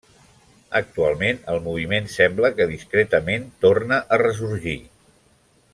Actualment, 0.77 1.41
el 1.53 1.61
moviment, 1.67 2.09
sembla 2.13 2.51
que, 2.61 2.67
discretament, 2.73 3.47
torna 3.67 4.01
a 4.17 4.21
ressorgir. 4.27 4.79